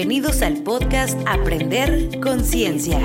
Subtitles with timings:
[0.00, 2.98] Bienvenidos al podcast Aprender Conciencia.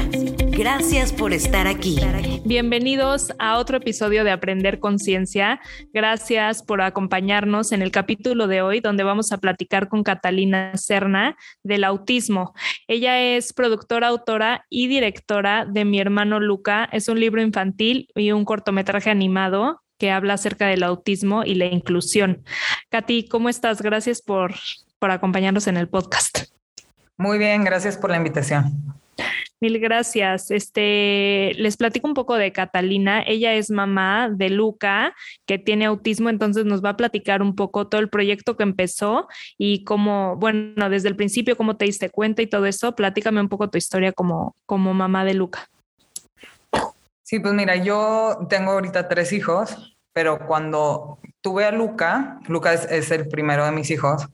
[0.47, 1.99] Gracias por estar aquí.
[2.45, 5.59] Bienvenidos a otro episodio de Aprender Conciencia.
[5.91, 11.35] Gracias por acompañarnos en el capítulo de hoy donde vamos a platicar con Catalina Serna
[11.63, 12.53] del autismo.
[12.87, 16.87] Ella es productora, autora y directora de Mi hermano Luca.
[16.93, 21.65] Es un libro infantil y un cortometraje animado que habla acerca del autismo y la
[21.65, 22.45] inclusión.
[22.87, 23.81] Katy, ¿cómo estás?
[23.81, 24.55] Gracias por,
[24.97, 26.54] por acompañarnos en el podcast.
[27.17, 28.95] Muy bien, gracias por la invitación.
[29.61, 30.51] Mil gracias.
[30.51, 33.23] Este, les platico un poco de Catalina.
[33.25, 35.15] Ella es mamá de Luca,
[35.45, 39.27] que tiene autismo, entonces nos va a platicar un poco todo el proyecto que empezó
[39.57, 42.95] y cómo, bueno, desde el principio, cómo te diste cuenta y todo eso.
[42.95, 45.69] Platícame un poco tu historia como, como mamá de Luca.
[47.23, 53.09] Sí, pues mira, yo tengo ahorita tres hijos, pero cuando tuve a Luca, Luca es,
[53.09, 54.27] el primero de mis hijos,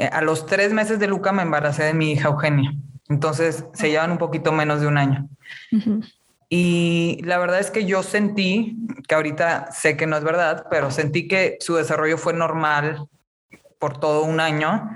[0.00, 2.72] eh, a los tres meses de Luca me embaracé de mi hija Eugenia.
[3.08, 5.28] Entonces se llevan un poquito menos de un año.
[6.48, 8.76] Y la verdad es que yo sentí,
[9.08, 13.06] que ahorita sé que no es verdad, pero sentí que su desarrollo fue normal
[13.78, 14.90] por todo un año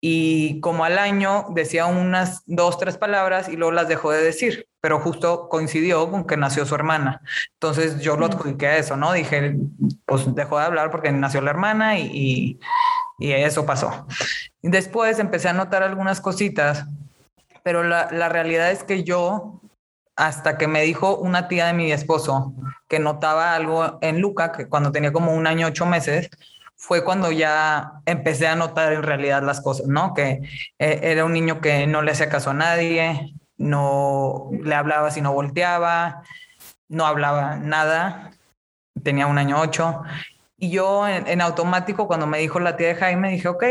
[0.00, 4.68] y como al año decía unas dos, tres palabras y luego las dejó de decir,
[4.80, 7.22] pero justo coincidió con que nació su hermana.
[7.54, 9.12] Entonces yo lo adjudiqué a eso, ¿no?
[9.12, 9.56] Dije,
[10.04, 12.60] pues dejó de hablar porque nació la hermana y, y,
[13.18, 14.06] eso pasó.
[14.62, 16.86] Después empecé a notar algunas cositas,
[17.62, 19.60] pero la, la realidad es que yo
[20.16, 22.54] hasta que me dijo una tía de mi esposo
[22.88, 26.30] que notaba algo en Luca, que cuando tenía como un año, ocho meses,
[26.74, 30.14] fue cuando ya empecé a notar en realidad las cosas, ¿no?
[30.14, 30.40] Que
[30.78, 35.20] eh, era un niño que no le hacía caso a nadie, no le hablaba si
[35.20, 36.22] no volteaba,
[36.88, 38.30] no hablaba nada,
[39.02, 40.02] tenía un año ocho.
[40.58, 43.64] Y yo en, automático, cuando me dijo la tía de Jaime, dije, ok,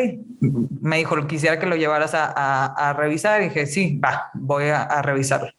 [0.81, 3.41] me dijo, quisiera que lo llevaras a, revisar.
[3.41, 5.49] Y dije, sí, va, voy a, a revisarlo.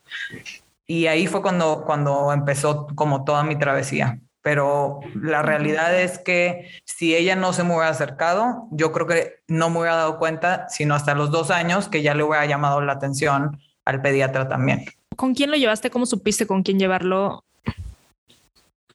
[0.87, 6.71] Y ahí fue cuando, cuando empezó como toda mi travesía pero la realidad es que
[6.85, 10.69] si ella no se me hubiera acercado, yo creo que no me hubiera dado cuenta,
[10.69, 14.85] sino hasta los dos años que ya le hubiera llamado la atención al pediatra también.
[15.17, 15.91] ¿Con quién lo llevaste?
[15.91, 17.43] ¿Cómo supiste con quién llevarlo?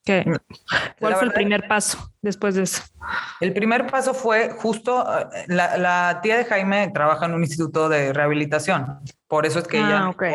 [0.04, 0.24] ¿Qué?
[0.26, 0.36] Mm,
[1.00, 2.82] ¿Cuál fue el primer paso después de eso?
[3.40, 8.14] El primer paso fue justo, eh, la, tía de Jaime trabaja en un instituto de
[8.14, 10.06] rehabilitación, por eso es que ella...
[10.06, 10.34] Ah, okay,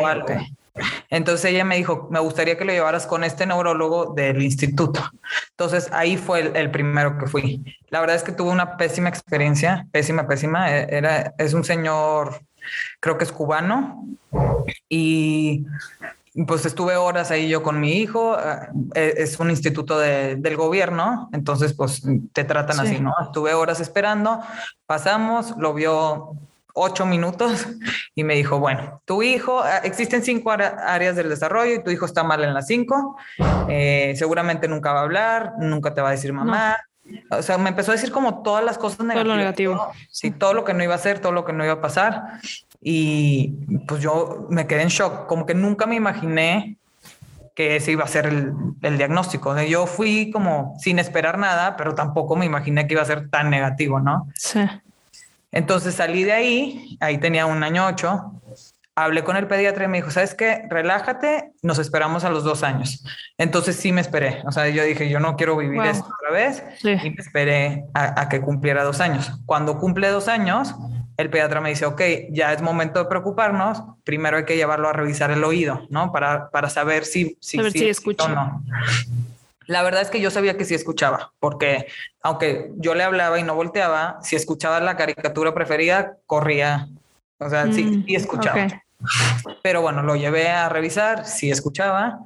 [1.09, 5.01] entonces ella me dijo, me gustaría que lo llevaras con este neurólogo del instituto.
[5.51, 7.63] Entonces ahí fue el, primero que fui.
[7.89, 10.71] La verdad es que tuve una pésima experiencia, pésima, pésima.
[10.71, 12.41] E, era, es un señor,
[12.99, 14.05] creo que es cubano,
[14.89, 15.65] y
[16.45, 18.37] pues estuve horas ahí yo con mi hijo.
[18.93, 22.03] Eh, es un instituto del gobierno, entonces pues
[22.33, 23.13] te tratan así, ¿no?
[23.21, 24.39] Estuve horas esperando,
[24.85, 26.33] pasamos, lo vio
[26.79, 27.67] ocho minutos
[28.15, 32.05] y me dijo, bueno, tu hijo, ah, existen cinco áreas del desarrollo y tu hijo
[32.05, 33.17] está mal en las cinco,
[33.67, 36.77] eh, seguramente nunca va a hablar, nunca te va a decir mamá.
[37.31, 39.23] O sea, me empezó a decir como todas las cosas negativas.
[39.23, 39.93] Todo lo negativo.
[40.11, 42.41] Sí, todo lo que no iba a hacer, todo lo que no iba a pasar.
[42.81, 43.53] Y
[43.87, 46.77] pues yo me quedé en shock, como que nunca me imaginé
[47.55, 49.59] que ese iba a ser el, el diagnóstico.
[49.61, 53.49] Yo fui como sin esperar nada, pero tampoco me imaginé que iba a ser tan
[53.49, 54.27] negativo, ¿no?
[54.35, 54.61] Sí.
[55.51, 58.33] Entonces salí de ahí, ahí tenía un año ocho,
[58.97, 60.63] hablé con el pediatra y me dijo, ¿sabes qué?
[60.69, 63.03] Relájate, nos esperamos a los dos años.
[63.37, 66.63] Entonces sí me esperé, o sea, yo dije, yo no quiero vivir esto otra vez
[66.83, 69.31] y me esperé a, que cumpliera dos años.
[69.45, 70.75] Cuando cumple dos años,
[71.17, 74.93] el pediatra me dice, ok, ya es momento de preocuparnos, primero hay que llevarlo a
[74.93, 76.11] revisar el oído, ¿no?
[76.11, 78.63] Para, para saber si, si, si escucha o no.
[79.65, 81.87] La verdad es que yo sabía que sí escuchaba, porque
[82.21, 86.87] aunque yo le hablaba y no volteaba, si escuchaba la caricatura preferida, corría.
[87.39, 88.67] O sea, sí, mm, escuchaba.
[89.61, 92.19] Pero bueno, lo llevé a revisar, sí escuchaba,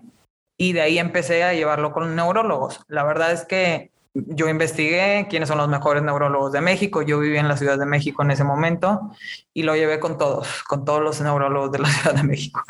[0.57, 2.81] y de ahí empecé a llevarlo con neurólogos.
[2.87, 7.01] La verdad es que yo investigué quiénes son los mejores neurólogos de México.
[7.01, 9.11] Yo vivía en la Ciudad de México en ese momento
[9.53, 12.61] y lo llevé con todos, con todos los neurólogos de la Ciudad de México.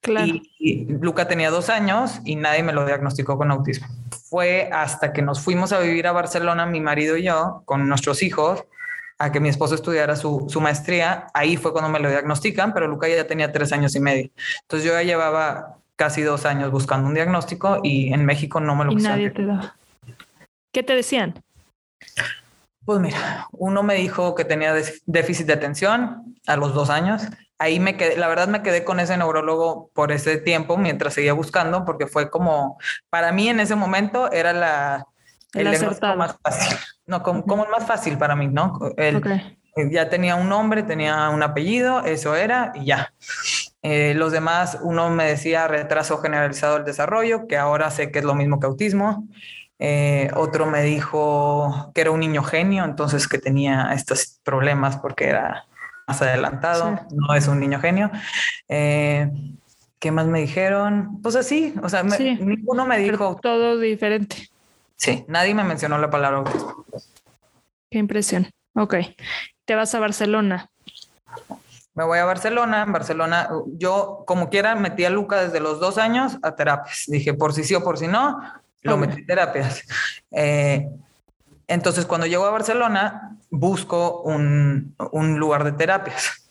[0.00, 0.34] Claro.
[0.58, 3.86] Y, Luca tenía dos años y nadie me lo diagnosticó con autismo.
[4.28, 8.22] Fue hasta que nos fuimos a vivir a Barcelona, mi marido y yo, con nuestros
[8.22, 8.64] hijos,
[9.18, 11.28] a que mi esposo estudiara su, su maestría.
[11.32, 14.30] Ahí fue cuando me lo diagnostican, pero Luca ya tenía tres años y medio.
[14.62, 18.84] Entonces yo ya llevaba casi dos años buscando un diagnóstico y en México no me
[18.84, 19.77] lo y nadie te da.
[20.78, 21.34] ¿Qué te decían?
[22.84, 24.72] Pues mira, uno me dijo que tenía
[25.06, 27.24] déficit de atención a los dos años.
[27.58, 31.32] Ahí me quedé, la verdad me quedé con ese neurólogo por ese tiempo mientras seguía
[31.32, 32.78] buscando, porque fue como,
[33.10, 35.04] para mí en ese momento era la,
[35.52, 35.66] el,
[36.16, 36.78] más fácil.
[37.06, 38.78] No, como, como, el más fácil para mí, ¿no?
[38.96, 39.20] El,
[39.90, 43.12] ya tenía un nombre, tenía un apellido, eso era y ya.
[43.82, 48.24] Eh, los demás, uno me decía retraso generalizado del desarrollo, que ahora sé que es
[48.24, 49.26] lo mismo que autismo.
[49.78, 55.26] Eh, otro me dijo que era un niño genio, entonces que tenía estos problemas porque
[55.26, 55.66] era
[56.06, 58.10] más adelantado, no es un niño genio.
[58.68, 59.30] Eh,
[59.98, 61.20] ¿Qué más me dijeron?
[61.22, 63.38] Pues así, o sea, ninguno me dijo.
[63.42, 64.48] todo diferente.
[64.96, 66.84] Sí, nadie me mencionó la palabra autismo.
[67.90, 68.50] Qué impresión.
[68.74, 68.96] Ok.
[69.64, 70.70] Te vas a Barcelona.
[71.94, 72.82] Me voy a Barcelona.
[72.82, 77.04] En Barcelona, yo como quiera metí a Luca desde los dos años a terapias.
[77.06, 78.40] Dije, por si sí o por si no,
[78.82, 79.82] lo metí a terapias.
[80.30, 80.86] Eh,
[81.66, 86.50] entonces, cuando llego a Barcelona, busco un, un lugar de terapias.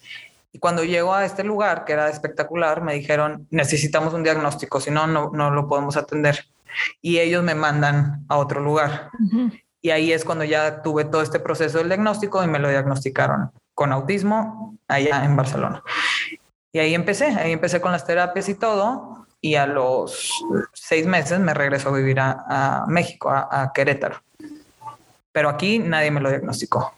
[0.52, 4.90] Y cuando llego a este lugar, que era espectacular, me dijeron, necesitamos un diagnóstico, si
[4.90, 6.48] no, no lo podemos atender.
[7.02, 9.10] Y ellos me mandan a otro lugar.
[9.82, 13.52] Y ahí es cuando ya tuve todo este proceso del diagnóstico y me lo diagnosticaron
[13.74, 15.84] con autismo allá en Barcelona.
[16.72, 19.17] Y ahí empecé, ahí empecé con las terapias y todo.
[19.42, 20.32] Y a los
[20.74, 24.22] seis meses me regresó a vivir a, México, a Querétaro.
[25.32, 26.94] Pero aquí nadie me lo diagnosticó.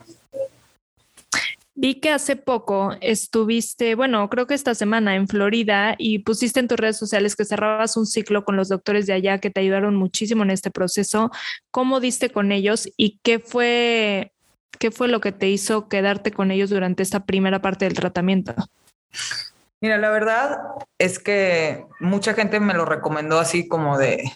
[1.81, 6.67] Vi que hace poco estuviste, bueno, creo que esta semana en Florida y pusiste en
[6.67, 9.95] tus redes sociales que cerrabas un ciclo con los doctores de allá que te ayudaron
[9.95, 11.31] muchísimo en este proceso.
[11.71, 14.33] ¿Cómo diste con ellos y qué fue,
[14.77, 18.55] qué fue lo que te hizo quedarte con ellos durante esta primera parte del tratamiento?
[19.81, 20.59] Mira, la verdad
[20.97, 24.31] es que mucha gente me lo recomendó así como de,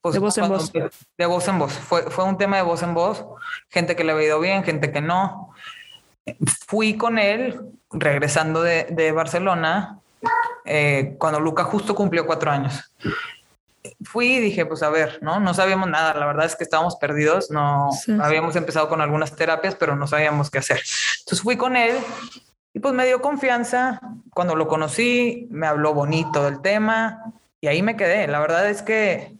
[0.00, 0.72] pues, de voz en voz.
[0.72, 1.72] De voz en voz.
[1.72, 3.24] Fue, fue un tema de voz en voz.
[3.68, 5.54] Gente que le había ido bien, gente que no
[6.66, 9.98] fui con él regresando de, Barcelona
[10.64, 12.92] eh, cuando Luca justo cumplió cuatro años.
[14.02, 15.40] Fui y dije, pues a ver, ¿no?
[15.40, 17.90] No sabíamos nada, la verdad es que estábamos perdidos, no
[18.20, 20.80] habíamos empezado con algunas terapias, pero no sabíamos qué hacer.
[21.20, 21.94] Entonces fui con él
[22.74, 24.00] y pues me dio confianza.
[24.34, 28.26] Cuando lo conocí, me habló bonito del tema y ahí me quedé.
[28.26, 29.34] La verdad es que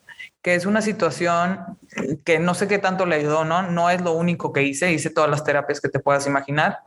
[0.45, 1.79] que es una situación
[2.23, 3.63] que no sé qué tanto le ayudó, ¿no?
[3.63, 6.81] No es lo único que hice, hice todas las terapias que te puedas imaginar,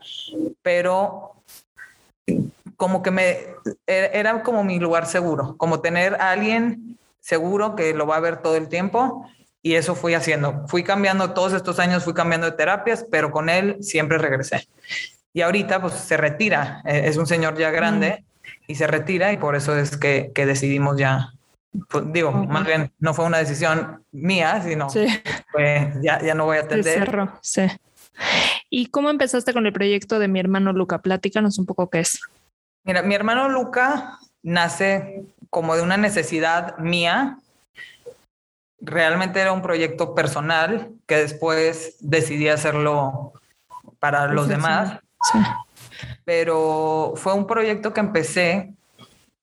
[0.62, 1.34] pero
[2.76, 3.32] como que me
[3.88, 8.22] e-, era como mi lugar seguro, como tener a alguien seguro que lo va a
[8.22, 9.28] ver todo el tiempo
[9.64, 10.68] y eso fui haciendo.
[10.68, 14.68] Fui cambiando todos estos años, fui cambiando de terapias, pero con él siempre regresé.
[15.38, 18.24] Y ahorita pues se retira, e-, es un señor ya grande
[18.66, 21.32] y se retira y por eso es que, que decidimos ya
[21.92, 24.88] pues, digo, más bien no fue una decisión mía, sino
[25.52, 27.08] pues ya, ya no voy a atender.
[27.42, 27.68] sí.
[28.72, 31.04] ¿Y cómo empezaste con el proyecto de mi hermano Luca?
[31.04, 32.20] Platícanos un poco qué es.
[32.84, 37.38] Mira, mi hermano Luca nace como de una necesidad mía.
[38.82, 43.34] Realmente era un proyecto personal que después decidí hacerlo
[44.00, 45.00] para los demás.
[45.32, 45.40] Sí.
[46.26, 48.74] Pero fue un proyecto que empecé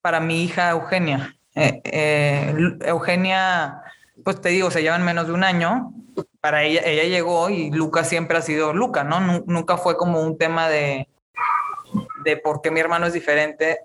[0.00, 1.36] para mi hija Eugenia.
[1.54, 3.80] Eh, eh, Eugenia,
[4.22, 5.92] pues te digo, se llevan menos de un año.
[6.40, 9.42] Para ella, ella llegó y Luca siempre ha sido Luca, ¿no?
[9.46, 11.08] Nunca fue como un tema de,
[12.24, 13.80] de por qué mi hermano es diferente,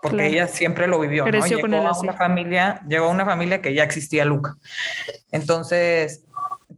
[0.00, 1.46] porque ella siempre lo vivió, ¿no?
[1.46, 4.56] Llegó a una familia, llegó a una familia que ya existía Luca.
[5.32, 6.24] Entonces,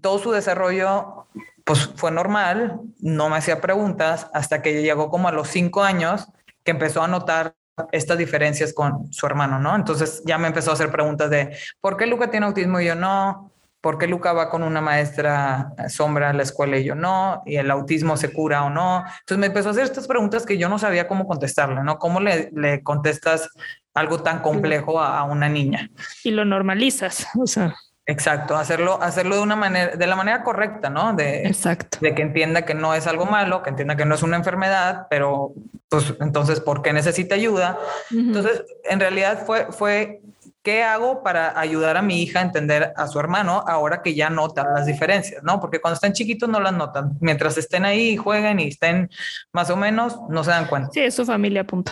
[0.01, 1.27] todo su desarrollo
[1.67, 6.29] pues fue normal, no me hacía preguntas hasta que llegó como a los cinco años
[6.63, 7.57] que empezó a notar
[7.91, 9.75] estas diferencias con su hermano, ¿no?
[9.75, 12.95] Entonces ya me empezó a hacer preguntas de ¿por qué Luca tiene autismo y yo
[12.95, 13.51] no?
[13.81, 17.43] ¿Por qué Luca va con una maestra sombra a la escuela y yo no?
[17.45, 18.99] ¿Y el autismo se cura o no?
[18.99, 21.99] Entonces me empezó a hacer estas preguntas que yo no sabía cómo contestarle, ¿no?
[21.99, 23.51] ¿Cómo le, le contestas
[23.93, 25.91] algo tan complejo a, a, una niña?
[26.23, 27.75] Y lo normalizas, o sea.
[28.09, 31.13] Exacto, hacerlo, hacerlo de una manera, de la manera correcta, ¿no?
[31.13, 31.99] De, Exacto.
[32.01, 35.09] de que entienda que no es algo malo, que entienda que no es una enfermedad,
[35.11, 35.55] pero
[35.89, 37.79] pues entonces, ¿por qué necesita ayuda?
[38.13, 40.21] Entonces, en realidad fue, fue,
[40.63, 44.31] ¿qué hago para ayudar a mi hija a entender a su hermano ahora que ya
[44.31, 45.61] notan las diferencias, ¿no?
[45.61, 47.17] Porque cuando están chiquitos no las notan.
[47.21, 49.11] Mientras estén ahí y jueguen y estén
[49.53, 50.91] más o menos, no se dan cuenta.
[50.93, 51.91] Sí, es su familia, punto.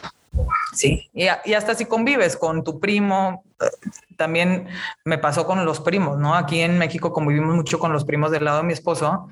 [0.72, 3.44] Sí, y, y, hasta si convives con tu primo,
[4.16, 4.68] también
[5.04, 6.34] me pasó con los primos, ¿no?
[6.34, 9.28] Aquí en México convivimos mucho con los primos del lado de mi esposo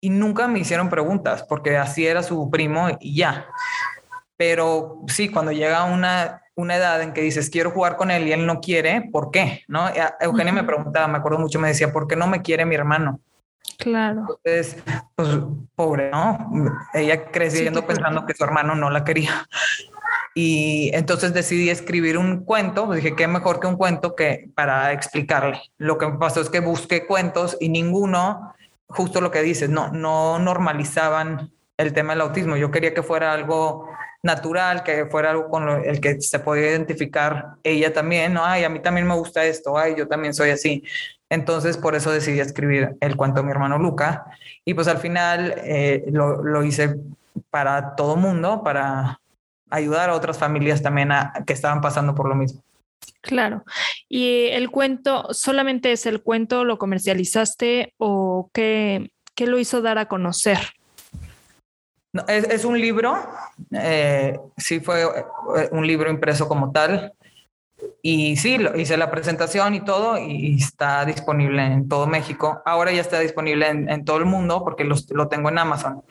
[0.00, 3.46] y nunca me hicieron preguntas porque así era su primo y ya.
[4.36, 8.32] Pero sí, cuando llega una, una edad en que dices, quiero jugar con él y
[8.32, 9.64] él no quiere, ¿por qué?
[9.68, 9.88] ¿No?
[10.20, 13.20] Eugenia me preguntaba, me acuerdo mucho, me decía, ¿por qué no me quiere mi hermano?
[13.76, 14.38] Claro.
[14.44, 14.82] Entonces,
[15.14, 15.38] pues
[15.74, 16.50] pobre, ¿no?
[16.94, 19.46] Ella creciendo pensando que su hermano no la quería.
[20.34, 24.92] Y entonces decidí escribir un cuento, pues dije, qué mejor que un cuento que para
[24.92, 25.60] explicarle.
[25.78, 28.54] Lo que me pasó es que busqué cuentos y ninguno,
[28.86, 32.56] justo lo que dices, no, no normalizaban el tema del autismo.
[32.56, 33.88] Yo quería que fuera algo
[34.22, 38.44] natural, que fuera algo con el que se podía identificar ella también, ¿no?
[38.44, 40.84] Ay, a mí también me gusta esto, ay, yo también soy así.
[41.28, 44.26] Entonces, por eso decidí escribir el cuento de mi hermano Luca.
[44.64, 46.96] Y pues al final eh, lo, lo, hice
[47.50, 49.20] para todo mundo, para
[49.70, 52.62] ayudar a otras familias también a, que estaban pasando por lo mismo.
[53.22, 53.64] Claro.
[54.08, 59.98] ¿Y el cuento solamente es el cuento, lo comercializaste o qué, qué lo hizo dar
[59.98, 60.58] a conocer?
[62.12, 63.16] No, es, es, un libro,
[63.72, 67.12] eh, sí fue eh, un libro impreso como tal.
[68.02, 72.62] Y sí, lo, hice la presentación y todo y está disponible en todo México.
[72.64, 76.02] Ahora ya está disponible en, en todo el mundo porque los, lo tengo en Amazon.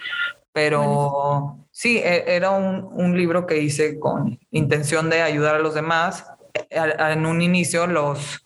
[0.53, 5.73] Pero sí, e, era un, un, libro que hice con intención de ayudar a los
[5.73, 6.25] demás.
[6.69, 8.45] En un inicio los,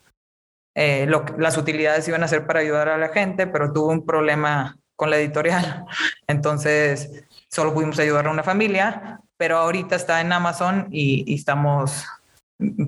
[0.76, 1.10] eh,
[1.40, 5.10] las utilidades iban a ser para ayudar a la gente, pero tuve un problema con
[5.10, 5.84] la editorial.
[6.28, 12.06] Entonces solo pudimos ayudar a una familia, pero ahorita está en Amazon y, y estamos,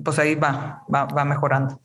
[0.04, 1.80] pues ahí va, va, va mejorando.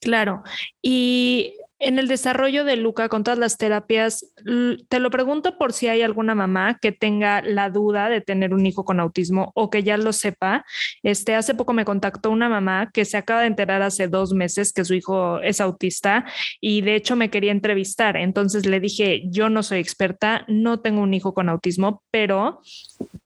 [0.00, 0.42] Claro.
[0.80, 4.32] Y en el desarrollo de Luca con todas las terapias,
[4.88, 8.64] te lo pregunto por si hay alguna mamá que tenga la duda de tener un
[8.64, 10.64] hijo con autismo o que ya lo sepa.
[11.02, 14.72] Este, hace poco me contactó una mamá que se acaba de enterar hace dos meses
[14.72, 16.24] que su hijo es autista
[16.60, 18.16] y de hecho me quería entrevistar.
[18.16, 22.60] Entonces le dije, yo no soy experta, no tengo un hijo con autismo, pero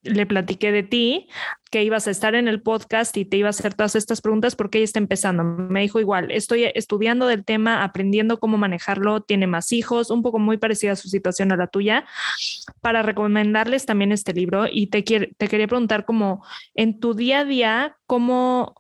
[0.03, 1.29] le platiqué de ti,
[1.71, 4.57] que ibas a estar en el podcast y te iba a hacer todas estas preguntas
[4.57, 5.45] porque ella está empezando.
[5.45, 10.41] Me dijo igual, estoy estudiando del tema, aprendiendo cómo manejarlo, tiene más hijos, un poco
[10.41, 12.05] muy parecida a su situación a la tuya,
[12.81, 17.45] para recomendarles también este libro y te, te quería preguntar como en tu día a
[17.45, 18.75] día, ¿cómo,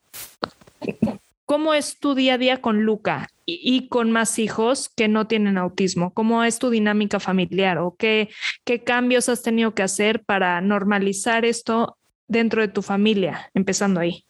[1.46, 3.28] cómo es tu día a día con Luca?
[3.52, 6.14] y con más hijos que no tienen autismo?
[6.14, 8.28] ¿Cómo es tu dinámica familiar o qué,
[8.64, 11.98] qué cambios has tenido que hacer para normalizar esto
[12.30, 14.24] dentro de tu familia, empezando ahí?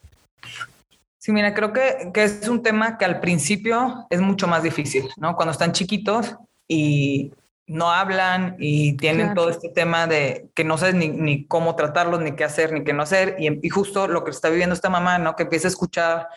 [1.19, 5.09] Sí, mira, creo que, que, es un tema que al principio es mucho más difícil,
[5.19, 5.37] ¿no?
[5.37, 6.35] Cuando están chiquitos
[6.66, 7.30] y
[7.66, 9.42] no hablan y tienen claro.
[9.42, 12.85] todo este tema de que no sabes ni, ni, cómo tratarlos, ni qué hacer, ni
[12.85, 13.37] qué no hacer.
[13.38, 15.37] Y, y, justo lo que está viviendo esta mamá, ¿no?
[15.37, 16.28] Que empieza a escuchar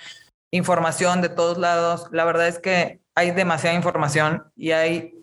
[0.51, 2.09] información de todos lados.
[2.11, 5.22] La verdad es que hay demasiada información y hay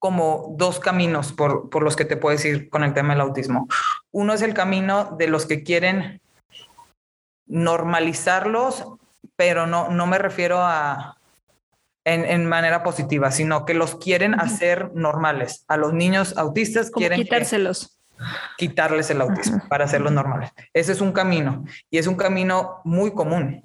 [0.00, 3.68] como dos caminos por, por los que te puedes ir con el tema del autismo.
[4.10, 6.20] Uno es el camino de los que quieren
[7.46, 8.86] normalizarlos,
[9.36, 11.18] pero no, no me refiero a
[12.04, 14.44] en, en manera positiva, sino que los quieren uh -huh.
[14.44, 15.64] hacer normales.
[15.68, 17.98] A los niños autistas Como quieren quitárselos.
[18.56, 19.68] quitarles el autismo uh -huh.
[19.68, 20.50] para hacerlos normales.
[20.72, 23.62] Ese es un camino y es un camino muy común.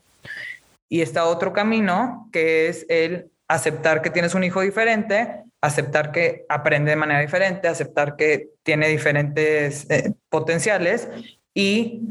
[0.89, 6.45] Y está otro camino que es el aceptar que tienes un hijo diferente, aceptar que
[6.49, 11.09] aprende de manera diferente, aceptar que tiene diferentes eh, potenciales
[11.53, 12.01] y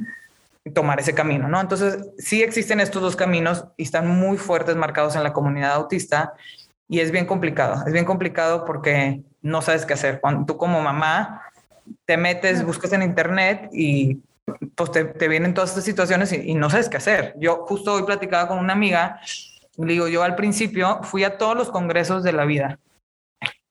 [0.72, 1.60] tomar ese camino, ¿no?
[1.60, 6.32] Entonces, sí existen estos dos caminos y están muy fuertes marcados en la comunidad autista
[6.88, 7.84] y es bien complicado.
[7.86, 10.20] Es bien complicado porque no sabes qué hacer.
[10.20, 11.42] Cuando tú como mamá
[12.06, 14.22] te metes, buscas en internet y
[14.74, 17.34] pues te, te vienen todas estas situaciones y, y, no sabes qué hacer.
[17.38, 19.20] Yo justo hoy platicaba con una amiga,
[19.76, 22.78] le digo, yo al principio fui a todos los congresos de la vida,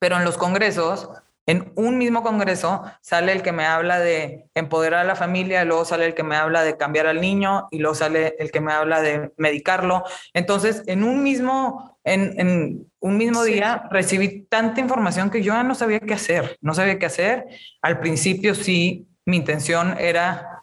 [0.04, 1.08] pero en los congresos,
[1.46, 5.86] en un mismo congreso, sale el que me habla de empoderar a la familia, luego
[5.86, 8.74] sale el que me habla de cambiar al niño y luego sale el que me
[8.74, 10.04] habla de medicarlo.
[10.34, 13.54] Entonces, en un mismo, en, en un mismo sí.
[13.54, 17.46] día recibí tanta información que yo ya no sabía qué hacer, no sabía qué hacer.
[17.82, 20.62] Al principio sí, mi intención era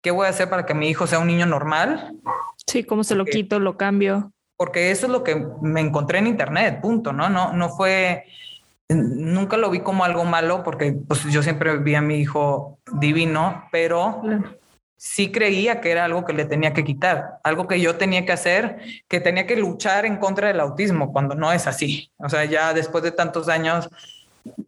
[0.00, 2.16] ¿qué voy a hacer para que mi hijo sea un niño normal?
[2.66, 4.32] Sí, ¿cómo se lo porque, quito, lo cambio?
[4.56, 7.28] Porque eso es lo que me encontré en internet, punto, ¿no?
[7.28, 8.24] No, no fue,
[8.94, 13.64] nunca lo vi como algo malo porque pues, yo siempre vi a mi hijo divino,
[13.70, 14.22] pero
[14.96, 18.32] sí creía que era algo que le tenía que quitar, algo que yo tenía que
[18.32, 22.10] hacer, que tenía que luchar en contra del autismo, cuando no es así.
[22.18, 23.88] O sea, ya después de tantos años,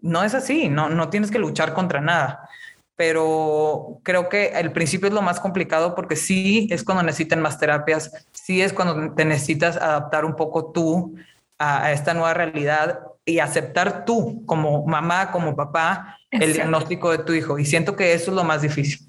[0.01, 2.49] no es así, no, no tienes que luchar contra nada
[2.95, 7.59] pero creo que el principio es lo más complicado porque sí es cuando necesitan más
[7.59, 11.17] terapias, sí es cuando te necesitas adaptar un poco tú
[11.59, 16.47] a, a esta nueva realidad y aceptar tú como mamá, como papá, Exacto.
[16.47, 17.59] el diagnóstico de tu hijo.
[17.59, 19.07] Y siento que eso es lo más difícil.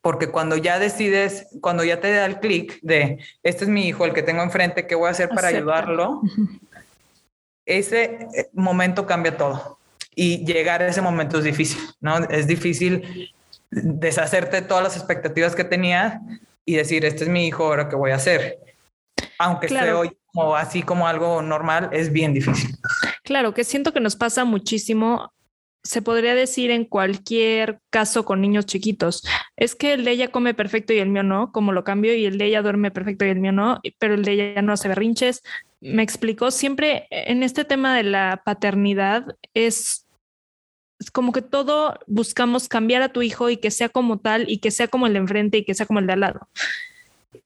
[0.00, 4.04] Porque cuando ya decides, cuando ya te da el clic de, este es mi hijo,
[4.04, 5.58] el que tengo enfrente, ¿qué voy a hacer para Acepta.
[5.58, 6.22] ayudarlo?
[7.66, 9.78] Ese momento cambia todo
[10.14, 12.18] y llegar a ese momento es difícil, ¿no?
[12.18, 13.32] Es difícil
[13.70, 16.20] deshacerte de todas las expectativas que tenías
[16.64, 18.58] y decir, este es mi hijo, ahora qué voy a hacer.
[19.38, 20.02] Aunque claro.
[20.26, 22.76] como así como algo normal, es bien difícil.
[23.30, 25.32] Claro, que siento que nos pasa muchísimo
[25.84, 29.22] se podría decir en cualquier caso con niños chiquitos.
[29.56, 32.26] Es que el de ella come perfecto y el mío no, como lo cambio, y
[32.26, 34.88] el de ella duerme perfecto y el mío no, pero el de ella no hace
[34.88, 35.44] berrinches.
[35.80, 40.08] Me explicó, siempre en este tema de la paternidad es,
[41.12, 44.72] como que todo buscamos cambiar a tu hijo y que sea como tal y que
[44.72, 46.48] sea como el de enfrente y que sea como el de al lado.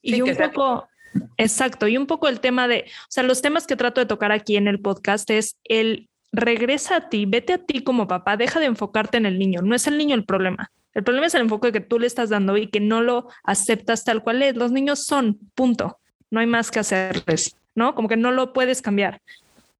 [0.01, 0.89] y un poco,
[1.37, 4.33] exacto, y un poco el tema de, o sea, los temas que trato de tocar
[4.33, 8.61] aquí en el podcast es el regresa a ti, vete a ti como papá, deja
[8.61, 10.71] de enfocarte en el niño, no es el niño el problema.
[10.95, 14.05] El problema es el enfoque que tú le estás dando y que no lo aceptas
[14.05, 14.57] tal cual es.
[14.57, 15.99] Los niños son, punto.
[16.31, 17.97] No hay más que hacerles, ¿no?
[17.97, 19.21] Como que no lo puedes cambiar.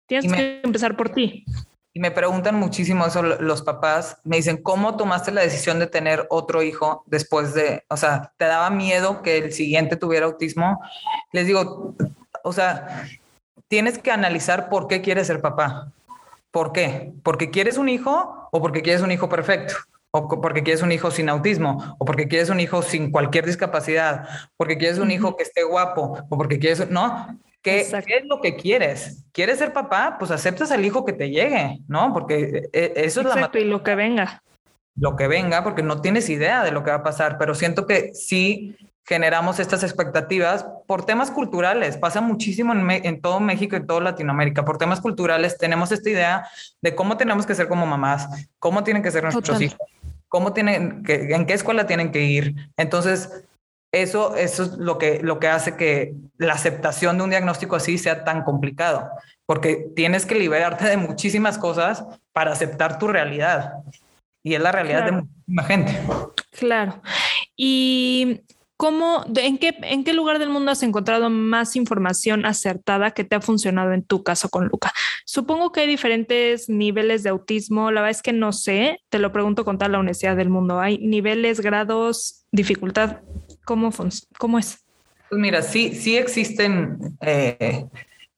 [0.07, 1.45] Tienes que empezar por ti.
[1.97, 4.19] Y me preguntan muchísimo eso los papás.
[4.25, 8.47] Me dicen, ¿cómo tomaste la decisión de tener otro hijo después de, o sea, ¿te
[8.47, 10.81] daba miedo que el siguiente tuviera autismo?
[11.31, 11.95] Les digo,
[12.43, 13.07] o sea,
[13.69, 15.93] tienes que analizar por qué quieres ser papá.
[16.51, 17.13] ¿Por qué?
[17.23, 19.75] ¿Porque quieres un hijo o porque quieres un hijo perfecto?
[20.11, 21.97] ¿O porque quieres un hijo sin autismo?
[21.99, 24.29] ¿O porque quieres un hijo sin cualquier discapacidad?
[24.57, 26.19] ¿Porque quieres un hijo que esté guapo?
[26.29, 26.91] ¿O porque quieres...
[26.91, 29.25] No, ¿Qué, es lo que quieres?
[29.33, 30.17] ¿Quieres ser papá?
[30.19, 32.13] Pues aceptas al hijo que te llegue, ¿no?
[32.13, 33.51] Porque eh, eso es la...
[33.55, 34.43] y lo que venga.
[34.95, 37.87] Lo que venga, porque no tienes idea de lo que va a pasar, pero siento
[37.87, 41.97] que sí generamos estas expectativas por temas culturales.
[41.97, 44.67] Pasa muchísimo en, todo México y toda Latinoamérica.
[44.67, 46.47] Por temas culturales tenemos esta idea
[46.83, 48.29] de cómo tenemos que ser como mamás,
[48.59, 49.79] cómo tienen que ser nuestros hijos,
[50.29, 52.55] cómo tienen que, en qué escuela tienen que ir.
[52.77, 53.47] Entonces,
[54.03, 57.99] eso, eso es lo que, lo que hace que la aceptación de un diagnóstico así
[57.99, 59.09] sea tan complicado,
[59.47, 63.75] porque tienes que liberarte de muchísimas cosas para aceptar tu realidad.
[64.43, 65.99] Y es la realidad de muchísima gente.
[66.51, 67.01] Claro.
[67.57, 68.43] Y
[68.77, 73.37] ¿Cómo, en, qué, ¿En qué lugar del mundo has encontrado más información acertada que te
[73.37, 74.93] ha funcionado en tu caso con Luca?
[75.25, 77.93] Supongo que hay diferentes niveles de autismo.
[77.93, 80.81] La verdad es que no sé, te lo pregunto con toda la honestidad del mundo.
[80.81, 83.21] ¿Hay niveles, grados, dificultad?
[83.65, 83.91] ¿Cómo,
[84.39, 84.85] cómo es?
[85.29, 87.87] Pues mira, sí, sí existen eh,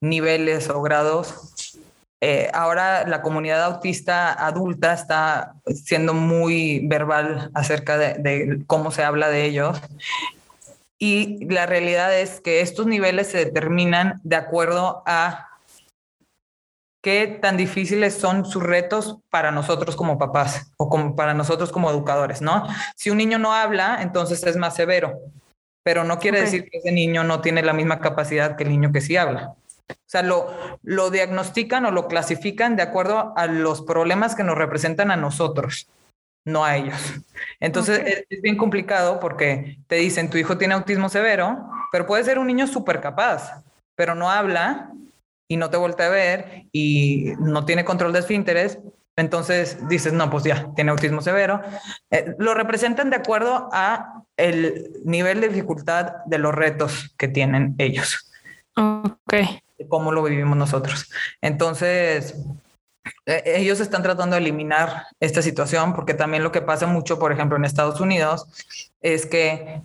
[0.00, 1.76] niveles o grados.
[2.20, 9.28] Eh, ahora la comunidad autista adulta está siendo muy verbal acerca de, cómo se habla
[9.28, 9.78] de ellos.
[10.98, 15.48] Y la realidad es que estos niveles se determinan de acuerdo a
[17.06, 21.88] qué tan difíciles son sus retos para nosotros como papás o como para nosotros como
[21.88, 22.66] educadores, ¿no?
[22.96, 25.16] Si un niño no habla, entonces es más severo,
[25.84, 28.90] pero no quiere decir que ese niño no tiene la misma capacidad que el niño
[28.90, 29.54] que sí habla.
[29.88, 34.58] O sea, lo, lo diagnostican o lo clasifican de acuerdo a los problemas que nos
[34.58, 35.86] representan a nosotros,
[36.44, 36.98] no a ellos.
[37.60, 42.40] Entonces es, bien complicado porque te dicen, tu hijo tiene autismo severo, pero puede ser
[42.40, 43.62] un niño súper capaz,
[43.94, 44.90] pero no habla
[45.48, 48.78] y no te voltea a ver y no tiene control de esfínteres.
[49.16, 51.60] Entonces dices, no, pues ya, tiene autismo severo.
[52.10, 57.74] Eh, lo representan de acuerdo a el nivel de dificultad de los retos que tienen
[57.78, 58.30] ellos.
[58.76, 59.34] Ok
[59.88, 61.10] cómo lo vivimos nosotros.
[61.40, 62.34] Entonces,
[63.26, 67.32] e, ellos están tratando de eliminar esta situación porque también lo que pasa mucho, por
[67.32, 68.46] ejemplo, en Estados Unidos,
[69.00, 69.80] es que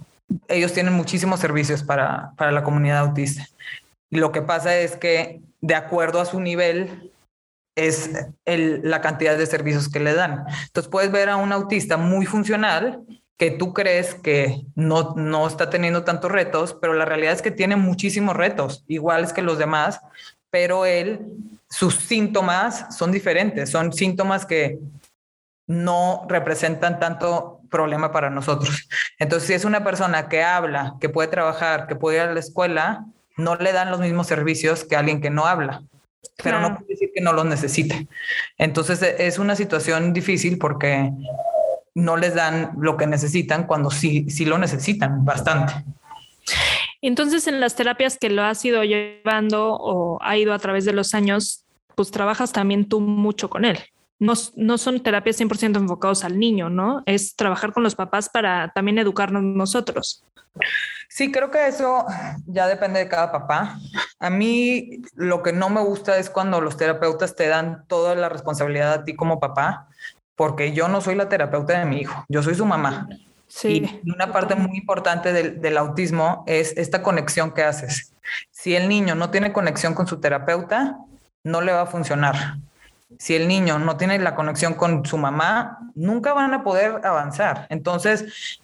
[0.48, 3.46] ellos tienen muchísimos servicios para, para la comunidad autista.
[4.10, 7.12] Y lo que pasa es que de acuerdo a su nivel
[7.76, 8.12] es
[8.46, 10.46] la cantidad de servicios que le dan.
[10.66, 13.04] Entonces puedes ver a un autista muy funcional
[13.38, 17.50] que tú crees que no, no está teniendo tantos retos, pero la realidad es que
[17.50, 20.00] tiene muchísimos retos, iguales que los demás,
[20.52, 21.26] pero él,
[21.70, 24.78] sus síntomas son diferentes, son síntomas que
[25.66, 28.88] no representan tanto problema para nosotros.
[29.18, 32.40] Entonces, si es una persona que habla, que puede trabajar, que puede ir a la
[32.40, 33.06] escuela,
[33.38, 35.84] no le dan los mismos servicios que alguien que no habla,
[36.44, 38.08] pero no puede decir que no los necesite.
[38.58, 41.12] Entonces, e, es una situación difícil porque
[41.96, 45.74] no les dan lo que necesitan cuando sí, sí lo necesitan bastante.
[47.02, 50.94] Entonces, en las terapias que lo has ido llevando o ha ido a través de
[50.94, 51.66] los años,
[51.96, 53.80] pues trabajas también tú mucho con él.
[54.22, 57.02] No, no son terapias 100% enfocados al niño, ¿no?
[57.08, 60.24] Es trabajar con los papás para también educarnos nosotros.
[61.10, 62.06] Sí, creo que eso
[62.46, 63.80] ya depende de cada papá.
[64.20, 68.30] A mí lo que no me gusta es cuando los terapeutas te dan toda la
[68.30, 69.88] responsabilidad a ti como papá
[70.36, 73.08] porque yo no soy la terapeuta de mi hijo, yo soy su mamá.
[73.48, 74.02] Sí.
[74.04, 78.14] Y una parte muy importante del, del, autismo es esta conexión que haces.
[78.52, 80.98] Si el niño no tiene conexión con su terapeuta,
[81.44, 82.58] no le va a funcionar.
[83.20, 87.68] Si el niño no tiene la conexión con su mamá, nunca van a poder avanzar.
[87.70, 88.60] Entonces,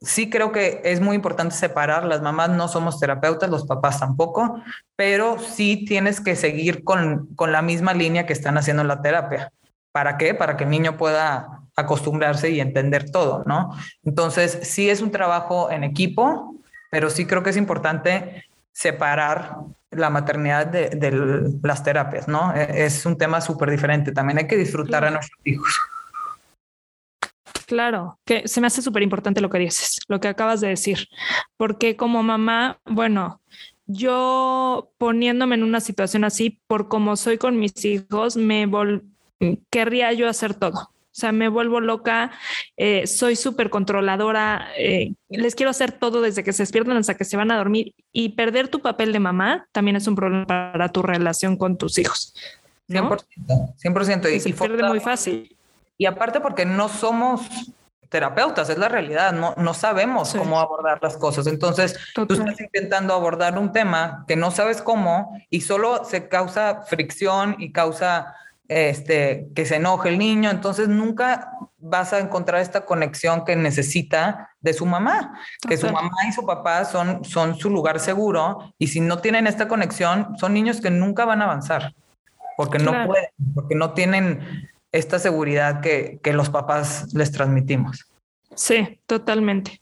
[0.00, 2.04] sí creo que es muy importante separar.
[2.04, 4.62] Las mamás no somos terapeutas, los papás tampoco,
[4.96, 9.52] pero sí tienes que seguir con, con la misma línea que están haciendo la terapia
[9.92, 10.34] ¿Para qué?
[10.34, 13.76] Para que el niño pueda acostumbrarse y entender todo, ¿no?
[14.04, 16.56] Entonces, sí es un trabajo en equipo,
[16.90, 19.56] pero sí creo que es importante separar
[19.92, 22.54] la maternidad de, las terapias, ¿no?
[22.54, 24.12] E, es un tema súper diferente.
[24.12, 25.78] También hay que disfrutar a nuestros hijos.
[27.66, 31.08] Claro, que se me hace súper importante lo que dices, lo que acabas de decir,
[31.56, 33.40] porque como mamá, bueno,
[33.86, 38.68] yo poniéndome en una situación así, por como soy con mis hijos, me
[39.70, 40.90] querría yo hacer todo.
[41.12, 42.30] O sea, me vuelvo loca,
[42.78, 47.26] eh, soy súper controladora, eh, les quiero hacer todo desde que se despiertan hasta que
[47.26, 50.88] se van a dormir y perder tu papel de mamá también es un problema para
[50.88, 52.34] tu relación con tus hijos.
[52.88, 53.26] 100%,
[53.76, 54.34] 100%.
[54.34, 55.54] Y, se pierde muy fácil.
[55.98, 57.42] Y aparte porque no somos
[58.08, 61.46] terapeutas, es la realidad, no, no sabemos cómo abordar las cosas.
[61.46, 66.82] Entonces, tú estás intentando abordar un tema que no sabes cómo y solo se causa
[66.82, 68.34] fricción y causa
[68.72, 74.50] este, que se enoje el niño, entonces nunca vas a encontrar esta conexión que necesita
[74.60, 78.86] de su mamá, que su mamá y su papá son, son su lugar seguro y
[78.86, 81.94] si no tienen esta conexión, son niños que nunca van a avanzar,
[82.56, 88.06] porque no pueden, porque no tienen esta seguridad que, que los papás les transmitimos.
[88.54, 89.80] Sí, totalmente.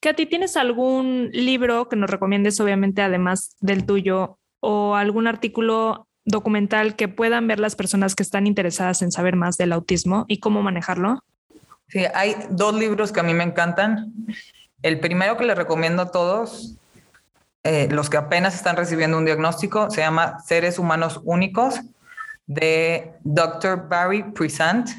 [0.00, 6.96] Katy, ¿tienes algún libro que nos recomiendes, obviamente, además del tuyo, o algún artículo documental
[6.96, 10.62] que puedan ver las personas que están interesadas en saber más del autismo y cómo
[10.62, 11.24] manejarlo?
[11.88, 14.12] Sí, hay dos libros que a mí me encantan.
[14.82, 16.74] El primero que les recomiendo a todos,
[17.62, 21.80] eh, los que apenas están recibiendo un diagnóstico, se llama Seres Humanos Únicos
[22.46, 23.88] de Dr.
[23.88, 24.90] Barry Present.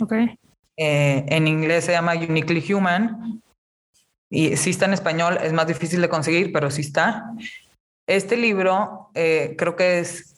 [0.00, 0.38] Okay.
[0.76, 3.40] Eh, en inglés se llama Uniquely Human.
[4.28, 7.32] Y si está en español, es más difícil de conseguir, pero sí está.
[8.06, 10.29] Este libro eh, creo que es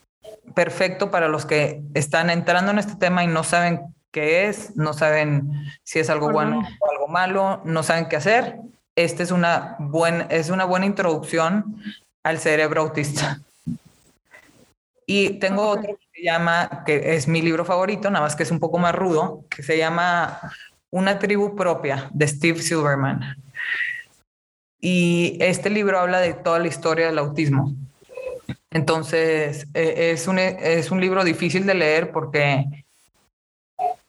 [0.54, 4.92] perfecto para los que están entrando en este tema y no saben qué es, no
[4.92, 5.50] saben
[5.82, 8.56] si es algo bueno o algo malo, no saben qué hacer.
[8.94, 11.82] Esta es una, buen, es una buena introducción
[12.22, 13.40] al cerebro autista.
[15.06, 18.50] Y tengo otro que se llama, que es mi libro favorito, nada más que es
[18.50, 20.40] un poco más rudo, que se llama
[20.90, 23.36] Una tribu propia de Steve Silverman.
[24.80, 27.74] Y este libro habla de toda la historia del autismo.
[28.72, 32.64] Entonces, eh, es, un, es un libro difícil de leer porque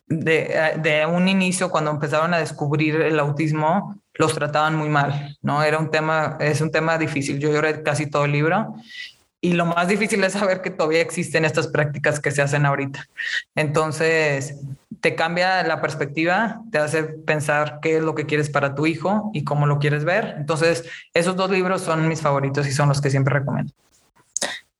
[0.06, 5.62] de, de, un inicio, cuando empezaron a descubrir el autismo, los trataban muy mal, ¿no?
[5.62, 7.38] Era un tema, es un tema difícil.
[7.38, 8.74] Yo lloré casi todo el libro
[9.40, 13.06] y lo más difícil es saber que todavía existen estas prácticas que se hacen ahorita.
[13.54, 14.60] Entonces,
[15.00, 19.30] te cambia la perspectiva, te hace pensar qué es lo que quieres para tu hijo
[19.34, 20.36] y cómo lo quieres ver.
[20.38, 23.70] Entonces, esos dos libros son mis favoritos y son los que siempre recomiendo.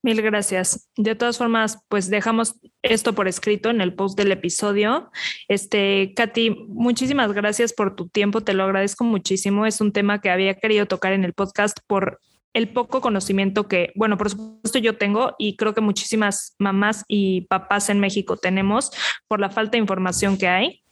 [0.05, 0.91] Mil gracias.
[0.99, 5.11] De todas formas, pues dejamos esto por escrito en el post del episodio.
[5.49, 9.65] Este, Katy, muchísimas gracias por tu tiempo, te lo agradezco muchísimo.
[9.65, 12.21] Es un tema que había querido tocar en el podcast por
[12.53, 17.47] el poco conocimiento que, bueno, por supuesto yo tengo y creo que muchísimas mamás y
[17.47, 18.91] papás en México tenemos
[19.27, 20.85] por la falta de información que hay.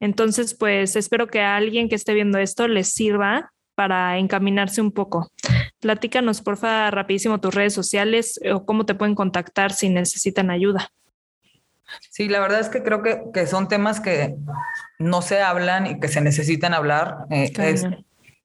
[0.00, 4.92] Entonces, pues espero que a alguien que esté viendo esto les sirva para encaminarse un
[4.92, 5.32] poco.
[5.80, 10.90] Platícanos, porfa, rapidísimo tus redes sociales o cómo te pueden contactar si necesitan ayuda.
[12.10, 14.36] Sí, la verdad es que creo que, son temas que
[14.98, 17.24] no se hablan y que se necesitan hablar.
[17.30, 17.86] Eh, es,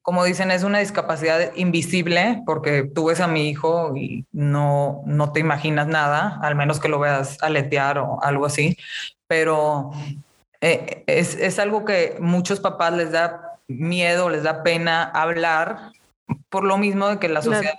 [0.01, 5.33] como dicen, es una discapacidad invisible porque tú ves a mi hijo y no, no
[5.33, 8.77] te imaginas nada, al menos que lo veas aletear o algo así.
[9.27, 9.91] Pero
[10.61, 15.91] eh, es, es algo que muchos papás les da miedo, les da pena hablar
[16.49, 17.75] por lo mismo de que la sociedad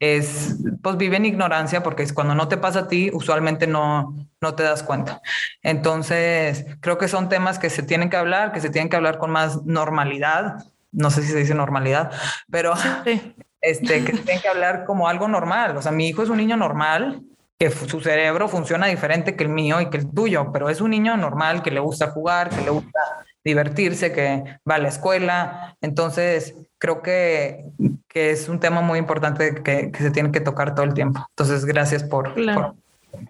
[0.00, 4.14] es, pues vive en ignorancia porque es cuando no te pasa a ti, usualmente no,
[4.40, 5.20] no te das cuenta.
[5.62, 9.18] Entonces, creo que son temas que se tienen que hablar, que se tienen que hablar
[9.18, 10.64] con más normalidad.
[10.92, 12.12] No sé si se dice normalidad,
[12.50, 12.74] pero
[13.60, 15.76] este, que se tienen que hablar como algo normal.
[15.76, 17.22] O sea, mi hijo es un niño normal,
[17.58, 20.90] que su cerebro funciona diferente que el mío y que el tuyo, pero es un
[20.90, 23.00] niño normal que le gusta jugar, que le gusta
[23.48, 25.76] divertirse, que va a la escuela.
[25.80, 27.64] Entonces, creo que,
[28.08, 31.24] que es un tema muy importante que, que, se tiene que tocar todo el tiempo.
[31.30, 32.34] Entonces, gracias por...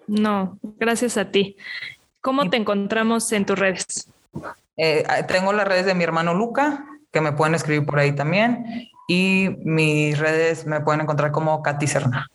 [0.07, 1.57] No, gracias a ti.
[2.21, 4.09] ¿Cómo te encontramos en tus redes?
[4.77, 8.89] Eh, tengo las redes de mi hermano Luca, que me pueden escribir por ahí también,
[9.07, 12.29] y mis redes me pueden encontrar como Katy Serna.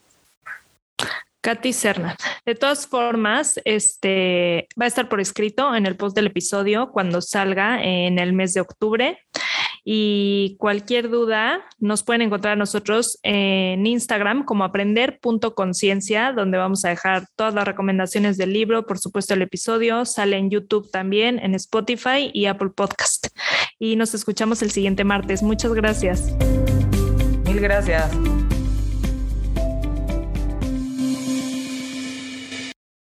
[1.45, 2.17] Katy Serna.
[2.47, 7.21] De todas formas, este va a estar por escrito en el post del episodio cuando
[7.21, 9.19] salga en el mes de octubre.
[9.85, 17.27] Y cualquier duda nos pueden encontrar nosotros en Instagram como aprender.conciencia, donde vamos a dejar
[17.37, 22.31] todas las recomendaciones del libro, por supuesto el episodio, sale en YouTube también, en Spotify
[22.33, 23.27] y Apple Podcast.
[23.79, 25.43] Y nos escuchamos el siguiente martes.
[25.43, 26.35] Muchas gracias.
[27.45, 28.34] Mil gracias.